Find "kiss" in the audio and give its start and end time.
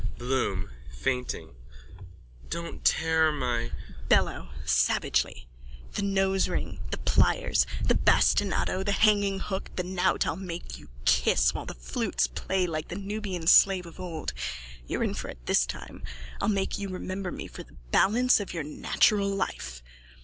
11.05-11.53